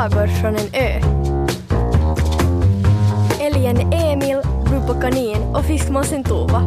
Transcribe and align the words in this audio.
sagor 0.00 0.26
från 0.26 0.56
en 0.56 0.74
ö. 0.74 1.00
Älgen 3.40 3.92
Emil, 3.92 4.36
Rupo 4.66 5.00
Kanin 5.00 5.42
och 5.42 5.64
fiskmåsen 5.64 6.24
Tova. 6.24 6.62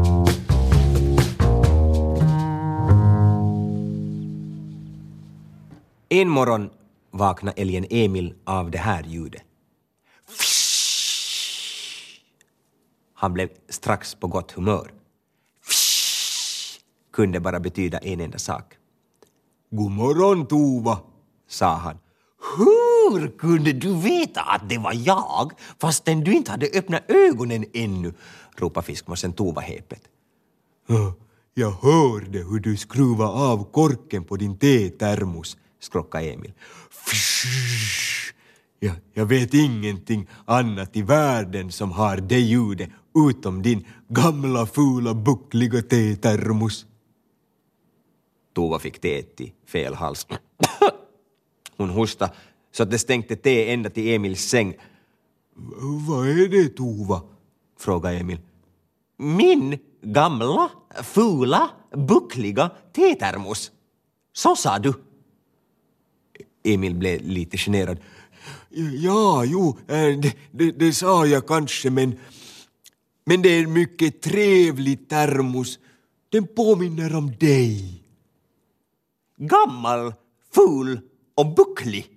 En 6.10 6.30
morgon 6.30 6.70
vaknade 7.12 7.62
älgen 7.62 7.86
Emil 7.90 8.34
av 8.46 8.72
det 8.72 8.78
här 8.78 9.04
ljudet. 9.04 9.42
Han 13.14 13.34
blev 13.34 13.50
strax 13.70 14.16
på 14.16 14.28
gott 14.28 14.52
humör. 14.52 14.92
kunde 17.14 17.40
bara 17.40 17.60
betyda 17.60 17.98
en 17.98 18.20
enda 18.20 18.38
sak. 18.38 18.74
God 19.70 19.92
morgon 19.92 20.48
Tova, 20.48 21.00
sa 21.48 21.74
han. 21.76 22.03
Hur 23.10 23.38
kunde 23.38 23.74
du 23.74 23.96
veta 23.96 24.42
att 24.42 24.70
det 24.70 24.78
var 24.78 24.94
jag 24.96 25.52
fastän 25.82 26.24
du 26.24 26.34
inte 26.34 26.52
hade 26.52 26.66
öppnat 26.66 27.12
ögonen 27.12 27.66
ännu? 27.74 28.14
ropade 28.56 28.86
fiskmåsen 28.86 29.34
Tova 29.34 29.62
häpet. 29.62 30.02
Jag 31.54 31.72
hörde 31.72 32.40
hur 32.40 32.60
du 32.60 32.78
skruvade 32.78 33.30
av 33.30 33.72
korken 33.72 34.24
på 34.24 34.36
din 34.36 34.58
tetermos, 34.58 35.58
skrockade 35.80 36.32
Emil. 36.32 36.54
Jag, 38.80 38.96
jag 39.14 39.26
vet 39.26 39.54
ingenting 39.54 40.28
annat 40.46 40.96
i 40.98 41.02
världen 41.02 41.72
som 41.72 41.92
har 41.92 42.18
det 42.18 42.40
ljudet 42.40 42.90
utom 43.30 43.62
din 43.62 43.86
gamla 44.08 44.66
fula 44.66 45.14
buckliga 45.14 45.82
tetermos. 45.82 46.86
Tova 48.54 48.80
fick 48.80 49.02
teet 49.02 49.42
i 49.42 49.54
fel 49.66 49.94
hals. 49.94 50.28
Hon 51.78 51.90
hostade 51.90 52.34
så 52.76 52.84
att 52.84 52.92
det 52.92 53.00
stänkte 53.00 53.36
te 53.36 53.74
ända 53.74 53.90
till 53.90 54.14
Emils 54.14 54.50
säng. 54.50 54.76
Vad 56.08 56.28
är 56.28 56.48
det, 56.48 56.70
Tova? 56.70 57.22
frågade 57.80 58.18
Emil. 58.18 58.40
Min 59.18 59.80
gamla, 60.02 60.70
fula, 61.04 61.70
buckliga 61.92 62.72
tetermos. 62.94 63.72
Så 64.34 64.56
sa 64.56 64.80
du. 64.80 64.94
Emil 66.64 66.96
blev 66.96 67.22
lite 67.22 67.58
generad. 67.58 67.98
Ja, 69.02 69.46
jo, 69.46 69.78
eh, 69.88 70.20
det, 70.20 70.36
det, 70.52 70.72
det 70.72 70.94
sa 70.94 71.26
jag 71.26 71.48
kanske, 71.48 71.90
men, 71.90 72.20
men 73.26 73.42
det 73.42 73.50
är 73.50 73.64
en 73.64 73.74
mycket 73.74 74.22
trevlig 74.22 75.10
termos. 75.10 75.80
Den 76.30 76.48
påminner 76.48 77.16
om 77.16 77.32
dig. 77.40 78.04
Gammal, 79.38 80.14
ful 80.56 81.00
och 81.36 81.56
bucklig, 81.56 82.08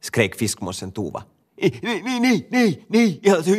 skrek 0.00 0.34
fiskmåsen 0.34 0.92
Tova. 0.92 1.22
Nej, 1.62 1.80
nej, 1.82 2.20
nej, 2.20 2.48
nej, 2.50 2.84
nej, 2.88 3.20
alltså, 3.30 3.50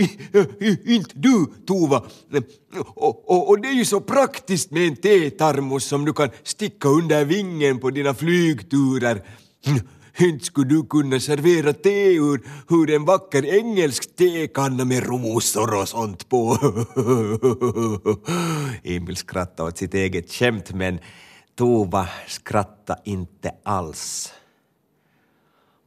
inte 0.85 1.11
du, 1.15 1.45
Tova. 1.65 2.03
Och, 2.95 3.29
och, 3.29 3.49
och, 3.49 3.61
det 3.61 3.67
är 3.67 3.73
ju 3.73 3.85
så 3.85 4.01
praktiskt 4.01 4.71
med 4.71 4.87
en 4.87 4.95
tetarmos 4.95 5.83
som 5.83 6.05
du 6.05 6.13
kan 6.13 6.29
sticka 6.43 6.87
under 6.87 7.25
vingen 7.25 7.79
på 7.79 7.89
dina 7.89 8.13
flygturer. 8.13 9.23
Inte 10.19 10.45
skulle 10.45 10.69
du 10.69 10.85
kunna 10.85 11.19
servera 11.19 11.73
te 11.73 12.13
ur, 12.13 12.41
ur 12.69 12.89
en 12.89 13.05
vacker 13.05 13.45
engelsk 13.45 14.15
tekanna 14.15 14.85
med 14.85 15.03
rosor 15.03 15.81
och 15.81 15.89
sånt 15.89 16.29
på. 16.29 16.57
Emil 18.83 19.15
skrattade 19.15 19.69
åt 19.69 19.77
sitt 19.77 19.93
eget 19.93 20.31
skämt 20.31 20.73
men 20.73 20.99
Tova 21.55 22.07
skrattade 22.27 23.01
inte 23.05 23.51
alls. 23.63 24.33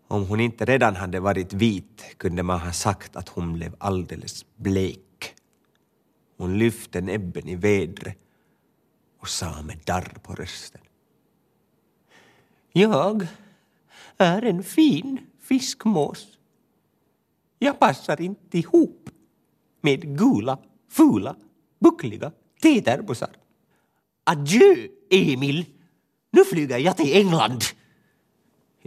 Om 0.09 0.27
hon 0.27 0.41
inte 0.41 0.65
redan 0.65 0.97
hade 0.97 1.21
varit 1.21 1.53
vit 1.53 2.05
kunde 2.17 2.43
man 2.43 2.61
ha 2.61 2.73
sagt 2.73 3.17
att 3.17 3.29
hon 3.29 3.53
blev 3.53 3.77
alldeles 3.79 4.47
blek. 4.57 5.35
Hon 6.37 6.59
lyfte 6.59 7.01
näbben 7.01 7.49
i 7.49 7.57
vädret 7.57 8.19
och 9.21 9.29
sa 9.29 9.63
med 9.63 9.79
darr 9.85 10.19
på 10.23 10.35
rösten. 10.35 10.81
Jag 12.73 13.27
är 14.17 14.43
en 14.43 14.63
fin 14.63 15.19
fiskmås. 15.41 16.39
Jag 17.59 17.79
passar 17.79 18.21
inte 18.21 18.59
ihop 18.59 19.11
med 19.81 20.19
gula, 20.19 20.59
fula, 20.89 21.37
buckliga 21.79 22.33
tetermosar. 22.63 23.37
Adjö, 24.25 24.89
Emil! 25.11 25.67
Nu 26.31 26.45
flyger 26.45 26.79
jag 26.79 26.97
till 26.97 27.17
England. 27.17 27.65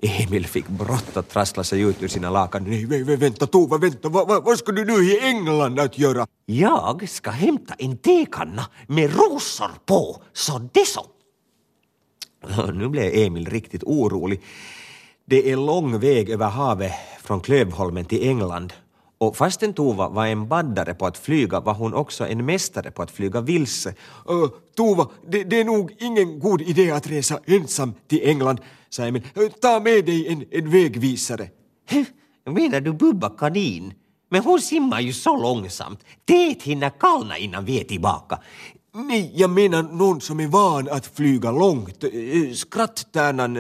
Emil 0.02 0.48
fick 0.48 0.68
brått 0.68 1.18
att 1.18 1.30
trassla 1.30 1.64
sig 1.64 1.82
ut 1.82 2.04
ur 2.04 2.08
sina 2.08 2.30
lakan. 2.30 2.64
Nej, 2.64 3.16
vänta 3.16 3.48
Tova, 3.48 3.78
vänta, 3.78 4.10
vad, 4.10 4.28
vad, 4.28 4.44
vad 4.44 4.58
ska 4.58 4.72
du 4.72 4.86
nu 4.86 4.94
i 4.94 5.20
England 5.20 5.80
att 5.80 5.98
göra? 5.98 6.28
Jag 6.46 7.10
ska 7.10 7.30
hämta 7.30 7.74
en 7.78 7.98
tekanna 7.98 8.66
med 8.88 9.16
rosor 9.16 9.72
på, 9.86 10.22
så 10.34 10.70
det 10.74 10.86
så. 10.88 11.06
Nu 12.74 12.90
blev 12.90 13.12
Emil 13.14 13.46
riktigt 13.46 13.84
orolig. 13.84 14.42
Det 15.26 15.52
är 15.52 15.58
lång 15.58 16.00
väg 16.00 16.30
över 16.30 16.50
havet 16.50 16.94
från 17.24 17.40
Klövholmen 17.40 18.06
till 18.06 18.28
England 18.28 18.74
och 19.18 19.38
fastän 19.38 19.74
Tova 19.74 20.10
var 20.10 20.28
en 20.28 20.48
baddare 20.48 20.94
på 20.94 21.06
att 21.06 21.18
flyga 21.18 21.60
var 21.60 21.74
hon 21.74 21.94
också 21.94 22.28
en 22.28 22.46
mästare 22.46 22.92
på 22.92 23.02
att 23.02 23.12
flyga 23.12 23.42
vilse. 23.42 23.90
Uh, 24.30 24.50
Tova, 24.76 25.10
det, 25.28 25.44
det, 25.44 25.60
är 25.60 25.66
nog 25.66 25.96
ingen 26.00 26.40
god 26.40 26.62
idé 26.62 26.92
att 26.92 27.08
resa 27.08 27.40
ensam 27.46 27.94
till 28.08 28.30
England, 28.30 28.60
sa 28.90 29.06
Emil. 29.06 29.24
Uh, 29.38 29.50
ta 29.50 29.80
med 29.80 30.06
dig 30.06 30.28
en, 30.28 30.46
en 30.52 30.70
vägvisare. 30.70 31.50
Menar 32.46 32.82
du 32.82 32.94
Bubba 32.94 33.30
kanin? 33.30 33.94
Men 34.30 34.44
hon 34.44 34.62
simmar 34.62 35.02
ju 35.02 35.14
så 35.14 35.38
långsamt. 35.38 36.04
Det 36.26 36.64
hinner 36.64 36.90
kallna 36.90 37.38
innan 37.38 37.66
vi 37.66 37.80
är 37.80 37.84
tillbaka. 37.84 38.40
Nej, 38.96 39.32
jag 39.36 39.50
menar 39.50 39.84
någon 39.84 40.22
som 40.22 40.40
är 40.40 40.48
van 40.48 40.90
att 40.90 41.06
flyga 41.06 41.52
långt. 41.52 42.04
Skratttärnan, 42.56 43.54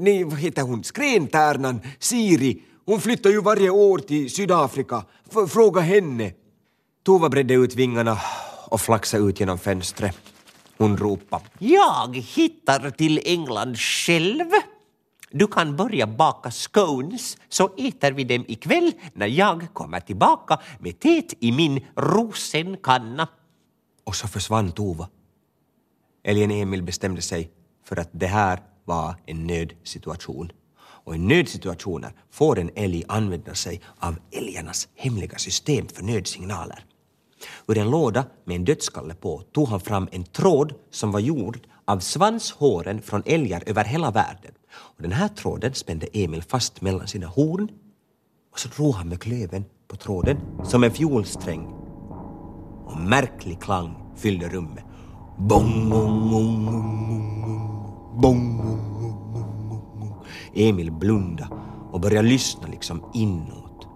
nej 0.00 0.24
vad 0.24 0.38
heter 0.38 0.62
hon, 0.62 0.84
skräntärnan, 0.84 1.80
Siri. 1.98 2.62
Hon 2.88 3.00
flyttar 3.00 3.30
ju 3.30 3.40
varje 3.40 3.70
år 3.70 3.98
till 3.98 4.30
Sydafrika. 4.30 5.04
F 5.24 5.50
fråga 5.50 5.80
henne. 5.80 6.32
Tova 7.02 7.28
bredde 7.28 7.54
ut 7.54 7.74
vingarna 7.74 8.18
och 8.68 8.80
flaxade 8.80 9.24
ut 9.24 9.40
genom 9.40 9.58
fönstret. 9.58 10.16
Hon 10.78 10.96
ropade. 10.96 11.44
Jag 11.58 12.16
hittar 12.16 12.90
till 12.90 13.20
England 13.24 13.78
själv. 13.78 14.46
Du 15.30 15.46
kan 15.46 15.76
börja 15.76 16.06
baka 16.06 16.50
scones 16.50 17.36
så 17.48 17.70
äter 17.76 18.12
vi 18.12 18.24
dem 18.24 18.44
ikväll 18.48 18.92
när 19.12 19.26
jag 19.26 19.68
kommer 19.72 20.00
tillbaka 20.00 20.58
med 20.78 21.00
teet 21.00 21.34
i 21.40 21.52
min 21.52 21.86
rosenkanna. 21.96 23.28
Och 24.04 24.16
så 24.16 24.28
försvann 24.28 24.72
Tova. 24.72 25.08
Älgen 26.24 26.50
Emil 26.50 26.82
bestämde 26.82 27.22
sig 27.22 27.50
för 27.84 27.96
att 27.96 28.10
det 28.12 28.26
här 28.26 28.60
var 28.84 29.14
en 29.26 29.46
nödsituation. 29.46 30.52
Och 31.08 31.14
i 31.14 31.18
nödsituationer 31.18 32.12
får 32.30 32.58
en 32.58 32.70
älg 32.74 33.04
använda 33.08 33.54
sig 33.54 33.80
av 33.98 34.16
älgarnas 34.30 34.88
hemliga 34.94 35.38
system 35.38 35.88
för 35.88 36.02
nödsignaler. 36.02 36.84
Ur 37.66 37.78
en 37.78 37.90
låda 37.90 38.24
med 38.44 38.56
en 38.56 38.64
dödskalle 38.64 39.14
på 39.14 39.42
tog 39.52 39.68
han 39.68 39.80
fram 39.80 40.08
en 40.12 40.24
tråd 40.24 40.74
som 40.90 41.12
var 41.12 41.20
gjord 41.20 41.58
av 41.84 41.98
svanshåren 41.98 43.02
från 43.02 43.22
älgar 43.26 43.62
över 43.66 43.84
hela 43.84 44.10
världen. 44.10 44.52
Och 44.70 45.02
den 45.02 45.12
här 45.12 45.28
tråden 45.28 45.74
spände 45.74 46.06
Emil 46.12 46.42
fast 46.42 46.80
mellan 46.80 47.08
sina 47.08 47.26
horn 47.26 47.68
och 48.52 48.58
så 48.58 48.68
drog 48.68 48.94
han 48.94 49.08
med 49.08 49.20
klöven 49.20 49.64
på 49.88 49.96
tråden 49.96 50.38
som 50.64 50.84
en 50.84 50.90
fiolsträng. 50.90 51.66
Och 52.86 53.00
märklig 53.00 53.60
klang 53.62 54.14
fyllde 54.16 54.48
rummet. 54.48 54.84
Bong, 55.38 55.90
bong, 55.90 56.30
bong, 56.30 56.66
bong, 56.66 56.77
Emil 60.58 60.90
blundade 60.92 61.50
och 61.92 62.00
började 62.00 62.28
lyssna 62.28 62.68
liksom 62.68 63.10
inåt. 63.14 63.88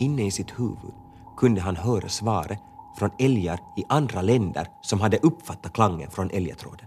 Inne 0.00 0.26
i 0.26 0.30
sitt 0.30 0.58
huvud 0.58 0.94
kunde 1.36 1.60
han 1.60 1.76
höra 1.76 2.08
svaret 2.08 2.58
från 2.98 3.10
älgar 3.18 3.60
i 3.76 3.84
andra 3.88 4.22
länder 4.22 4.66
som 4.82 5.00
hade 5.00 5.18
uppfattat 5.18 5.72
klangen 5.72 6.10
från 6.10 6.30
älgetråden. 6.30 6.86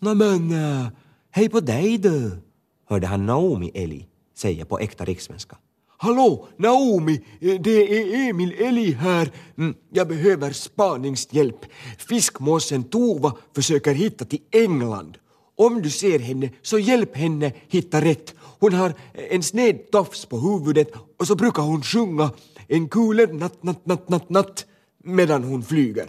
Nämen, 0.00 0.50
äh, 0.50 0.88
hej 1.30 1.48
på 1.48 1.60
dig 1.60 1.98
du, 1.98 2.42
hörde 2.88 3.06
han 3.06 3.26
Naomi 3.26 3.70
älg 3.74 4.08
säga 4.36 4.64
på 4.64 4.78
äkta 4.78 5.04
rikssvenska. 5.04 5.56
Hallå, 6.00 6.46
Naomi, 6.56 7.24
det 7.40 7.98
är 7.98 8.28
Emil 8.30 8.54
Älg 8.58 8.92
här. 8.92 9.32
Mm, 9.58 9.74
jag 9.90 10.08
behöver 10.08 10.52
spaningshjälp. 10.52 11.64
Fiskmåsen 11.98 12.84
Tova 12.84 13.32
försöker 13.54 13.94
hitta 13.94 14.24
till 14.24 14.42
England. 14.50 15.18
Om 15.58 15.82
du 15.82 15.90
ser 15.90 16.18
henne 16.18 16.50
så 16.62 16.78
hjälp 16.78 17.16
henne 17.16 17.52
hitta 17.68 18.00
rätt. 18.00 18.34
Hon 18.60 18.72
har 18.72 18.94
en 19.12 19.42
sned 19.42 19.90
tofs 19.90 20.26
på 20.26 20.38
huvudet 20.38 20.88
och 21.18 21.26
så 21.26 21.34
brukar 21.34 21.62
hon 21.62 21.82
sjunga 21.82 22.30
en 22.68 22.88
kuler 22.88 23.32
natt, 23.32 23.62
natt, 23.62 23.86
natt, 23.86 24.08
natt, 24.08 24.30
natt 24.30 24.66
medan 25.04 25.44
hon 25.44 25.62
flyger. 25.62 26.06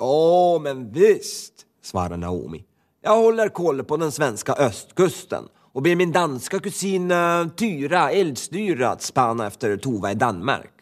Åh, 0.00 0.62
men 0.62 0.92
visst, 0.92 1.52
svarar 1.82 2.16
Naomi. 2.16 2.64
Jag 3.02 3.16
håller 3.16 3.48
koll 3.48 3.84
på 3.84 3.96
den 3.96 4.12
svenska 4.12 4.52
östkusten 4.52 5.44
och 5.72 5.82
ber 5.82 5.96
min 5.96 6.12
danska 6.12 6.58
kusin 6.58 7.10
eh, 7.10 7.48
Tyra 7.48 8.10
Eldstyra 8.10 8.90
att 8.90 9.02
spana 9.02 9.46
efter 9.46 9.76
Tova 9.76 10.12
i 10.12 10.14
Danmark. 10.14 10.72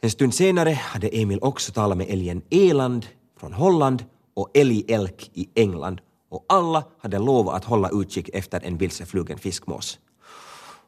En 0.00 0.10
stund 0.10 0.34
senare 0.34 0.70
hade 0.70 1.08
Emil 1.08 1.38
också 1.42 1.72
talat 1.72 1.98
med 1.98 2.10
älgen 2.10 2.42
Eland 2.50 3.06
från 3.40 3.52
Holland 3.52 4.04
och 4.34 4.50
älgelk 4.54 5.30
i 5.34 5.48
England 5.54 6.00
och 6.36 6.44
alla 6.48 6.84
hade 6.98 7.18
lovat 7.18 7.54
att 7.54 7.64
hålla 7.64 7.90
utkik 7.92 8.30
efter 8.32 8.60
en 8.64 8.76
vilseflugen 8.76 9.38
fiskmås. 9.38 9.98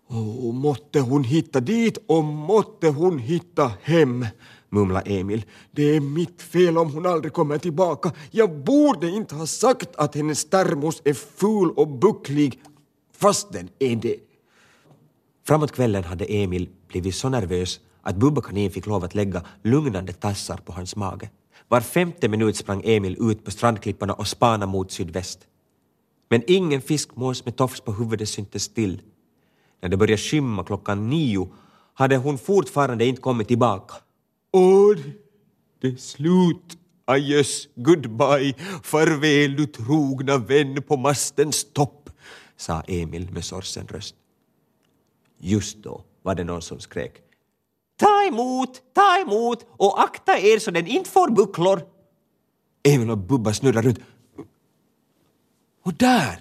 Och 0.08 0.54
måtte 0.54 1.00
hon 1.00 1.24
hitta 1.24 1.60
dit 1.60 1.98
och 2.06 2.24
måtte 2.24 2.88
hon 2.88 3.18
hitta 3.18 3.72
hem, 3.82 4.26
mumlade 4.68 5.10
Emil. 5.10 5.44
Det 5.70 5.82
är 5.82 6.00
mitt 6.00 6.42
fel 6.42 6.78
om 6.78 6.92
hon 6.92 7.06
aldrig 7.06 7.32
kommer 7.32 7.58
tillbaka. 7.58 8.12
Jag 8.30 8.64
borde 8.64 9.08
inte 9.08 9.34
ha 9.34 9.46
sagt 9.46 9.96
att 9.96 10.14
hennes 10.14 10.44
termos 10.44 11.02
är 11.04 11.14
ful 11.14 11.70
och 11.70 11.88
bucklig, 11.88 12.60
fast 13.12 13.52
den 13.52 13.68
är 13.78 13.96
det. 13.96 14.16
Framåt 15.46 15.72
kvällen 15.72 16.04
hade 16.04 16.24
Emil 16.24 16.68
blivit 16.88 17.14
så 17.14 17.28
nervös 17.28 17.80
att 18.02 18.16
Bubba 18.16 18.40
kanin 18.40 18.70
fick 18.70 18.86
lov 18.86 19.04
att 19.04 19.14
lägga 19.14 19.42
lugnande 19.62 20.12
tassar 20.12 20.56
på 20.56 20.72
hans 20.72 20.96
mage. 20.96 21.30
Var 21.68 21.80
femte 21.80 22.28
minut 22.28 22.56
sprang 22.56 22.82
Emil 22.84 23.16
ut 23.30 23.44
på 23.44 23.50
strandklipporna 23.50 24.12
och 24.12 24.28
spanade 24.28 24.72
mot 24.72 24.92
sydväst. 24.92 25.46
Men 26.28 26.42
ingen 26.46 26.80
fiskmås 26.80 27.44
med 27.44 27.56
tofs 27.56 27.80
på 27.80 27.92
huvudet 27.92 28.28
syntes 28.28 28.68
till. 28.68 29.02
När 29.80 29.88
det 29.88 29.96
började 29.96 30.22
skymma 30.22 30.64
klockan 30.64 31.10
nio 31.10 31.48
hade 31.94 32.16
hon 32.16 32.38
fortfarande 32.38 33.04
inte 33.04 33.20
kommit 33.22 33.48
tillbaka. 33.48 33.94
Åh, 34.52 34.96
det 35.80 35.88
är 35.88 35.96
slut. 35.96 36.78
Adjöss, 37.04 37.68
goodbye, 37.74 38.54
farväl 38.82 39.56
du 39.56 39.66
trogna 39.66 40.38
vän 40.38 40.82
på 40.82 40.96
mastens 40.96 41.72
topp, 41.72 42.10
sa 42.56 42.80
Emil 42.80 43.30
med 43.32 43.44
sorgsen 43.44 43.86
röst. 43.86 44.14
Just 45.38 45.82
då 45.82 46.04
var 46.22 46.34
det 46.34 46.44
någon 46.44 46.62
som 46.62 46.80
skrek 46.80 47.22
Ta 47.98 48.24
emot, 48.28 48.82
ta 48.94 49.18
emot 49.18 49.66
och 49.70 50.02
akta 50.02 50.38
er 50.38 50.58
så 50.58 50.70
den 50.70 50.86
inte 50.86 51.10
får 51.10 51.30
bucklor. 51.30 51.82
Emil 52.82 53.10
och 53.10 53.18
Bubba 53.18 53.52
snurrar 53.52 53.82
runt. 53.82 53.98
Och 55.84 55.94
där! 55.94 56.40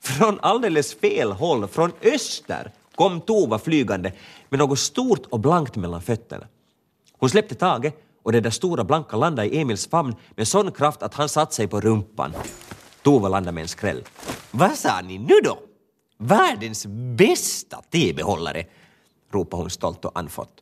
Från 0.00 0.40
alldeles 0.40 0.94
fel 0.94 1.32
håll, 1.32 1.68
från 1.68 1.92
öster, 2.02 2.72
kom 2.94 3.20
Tova 3.20 3.58
flygande 3.58 4.12
med 4.48 4.58
något 4.58 4.78
stort 4.78 5.26
och 5.26 5.40
blankt 5.40 5.76
mellan 5.76 6.02
fötterna. 6.02 6.46
Hon 7.18 7.30
släppte 7.30 7.54
taget 7.54 7.94
och 8.22 8.32
det 8.32 8.40
där 8.40 8.50
stora 8.50 8.84
blanka 8.84 9.16
landade 9.16 9.48
i 9.48 9.60
Emils 9.60 9.86
famn 9.86 10.14
med 10.36 10.48
sån 10.48 10.72
kraft 10.72 11.02
att 11.02 11.14
han 11.14 11.28
satte 11.28 11.54
sig 11.54 11.68
på 11.68 11.80
rumpan. 11.80 12.32
Tova 13.02 13.28
landade 13.28 13.54
med 13.54 13.62
en 13.62 13.68
skräll. 13.68 14.04
Vad 14.50 14.76
sa 14.76 15.00
ni 15.00 15.18
nu 15.18 15.34
då? 15.44 15.58
Världens 16.18 16.86
bästa 17.16 17.82
tebehållare, 17.90 18.66
ropade 19.30 19.62
hon 19.62 19.70
stolt 19.70 20.04
och 20.04 20.18
anfått. 20.18 20.60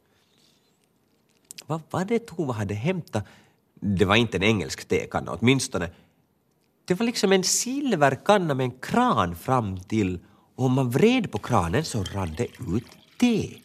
Vad 1.67 1.81
var 1.91 2.05
det 2.05 2.27
Tova 2.27 2.53
hade 2.53 2.75
hämtat? 2.75 3.25
Det 3.75 4.05
var 4.05 4.17
inte 4.17 4.37
en 4.37 4.43
engelsk 4.43 4.89
tekanna, 4.89 5.33
åtminstone. 5.33 5.91
Det 6.85 6.95
var 6.95 7.07
liksom 7.07 7.33
en 7.33 7.45
silverkanna 7.45 8.55
med 8.55 8.65
en 8.65 8.79
kran 8.79 9.37
fram 9.37 9.81
till 9.81 10.19
och 10.57 10.65
om 10.65 10.73
man 10.73 10.91
vred 10.91 11.31
på 11.31 11.39
kranen 11.39 11.85
så 11.85 12.03
rann 12.03 12.35
det 12.37 12.47
ut 12.77 12.87
te. 13.21 13.59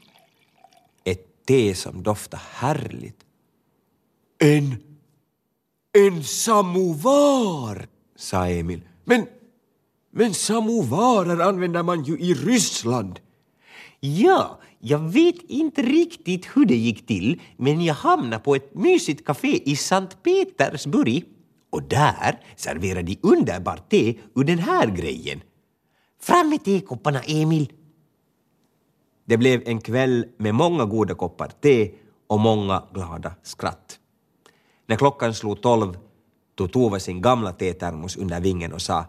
Ett 1.03 1.45
te 1.45 1.75
som 1.75 2.03
doftade 2.03 2.44
härligt. 2.51 3.25
En... 4.39 4.75
en 5.94 6.24
samovar, 6.24 7.88
sa 8.15 8.48
Emil. 8.48 8.81
Men, 9.03 9.27
men 10.12 10.33
samovarer 10.33 11.39
använder 11.39 11.83
man 11.83 12.03
ju 12.03 12.19
i 12.19 12.33
Ryssland. 12.33 13.19
Ja, 14.00 14.59
jag 14.81 15.00
vet 15.00 15.36
inte 15.48 15.81
riktigt 15.81 16.45
hur 16.54 16.66
det 16.66 16.75
gick 16.75 17.07
till, 17.07 17.42
men 17.57 17.81
jag 17.81 17.94
hamnade 17.94 18.44
på 18.44 18.56
ett 18.56 18.75
mysigt 18.75 19.25
café 19.25 19.69
i 19.72 19.75
Sankt 19.75 20.24
Petersburg 20.24 21.25
och 21.69 21.83
där 21.83 22.39
serverade 22.56 23.01
de 23.01 23.18
underbart 23.22 23.89
te 23.89 24.18
ur 24.36 24.44
den 24.44 24.60
här 24.60 24.88
grejen. 24.88 25.42
Fram 26.22 26.50
med 26.50 26.63
tekopparna, 26.63 27.22
Emil! 27.22 27.72
Det 29.25 29.38
blev 29.38 29.62
en 29.66 29.81
kväll 29.81 30.25
med 30.38 30.56
många 30.56 30.86
goda 30.86 31.16
koppar 31.16 31.51
te 31.62 31.92
och 32.27 32.39
många 32.39 32.84
glada 32.94 33.34
skratt. 33.44 34.00
När 34.88 34.95
klockan 34.95 35.34
slog 35.34 35.62
tolv 35.62 35.98
tog 36.56 36.72
Tova 36.72 37.00
sin 37.00 37.22
gamla 37.22 37.54
tetermos 37.54 38.18
under 38.18 38.42
vingen 38.42 38.74
och 38.74 38.81
sa 38.81 39.06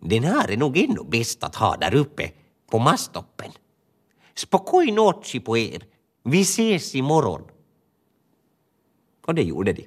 Den 0.00 0.24
här 0.24 0.50
är 0.50 0.56
nog 0.56 0.76
ändå 0.76 1.04
bäst 1.04 1.44
att 1.44 1.56
ha 1.56 1.76
där 1.76 1.94
uppe 1.94 2.30
på 2.70 2.78
masttoppen. 2.78 3.52
Spokoj 4.34 4.90
noci 4.90 5.40
på 5.40 5.56
er. 5.56 5.86
Vi 6.24 6.40
ses 6.40 6.94
imorgon. 6.94 7.42
Och 9.26 9.34
det 9.34 9.42
gjorde 9.42 9.72
de. 9.72 9.86